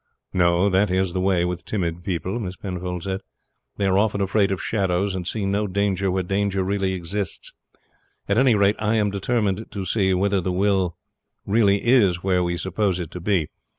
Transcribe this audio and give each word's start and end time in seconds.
"No; 0.33 0.67
that 0.67 0.89
is 0.89 1.13
the 1.13 1.21
way 1.21 1.45
with 1.45 1.63
timid 1.63 2.03
people," 2.03 2.39
Miss 2.39 2.55
Penfold 2.55 3.03
said. 3.03 3.21
"They 3.77 3.85
are 3.85 3.99
often 3.99 4.19
afraid 4.19 4.51
of 4.51 4.59
shadows, 4.59 5.13
and 5.13 5.27
see 5.27 5.45
no 5.45 5.67
danger 5.67 6.09
where 6.09 6.23
danger 6.23 6.63
really 6.63 6.93
exists. 6.93 7.53
At 8.27 8.39
any 8.39 8.55
rate, 8.55 8.77
I 8.79 8.95
am 8.95 9.11
determined 9.11 9.67
to 9.69 9.85
see 9.85 10.11
whether 10.15 10.41
the 10.41 10.51
will 10.51 10.97
really 11.45 11.85
is 11.85 12.23
where 12.23 12.43
we 12.43 12.57
suppose 12.57 12.99
it 12.99 13.11
to 13.11 13.19
be. 13.19 13.47